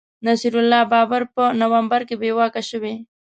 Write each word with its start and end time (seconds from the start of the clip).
نصیر 0.25 0.53
الله 0.61 0.81
بابر 0.91 1.23
په 1.35 1.43
نومبر 1.59 2.01
کي 2.07 2.15
بې 2.21 2.29
واکه 2.37 2.61
شوی 2.69 2.93